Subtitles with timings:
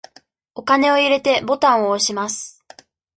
[0.55, 2.65] お金を入れて、ボタンを押します。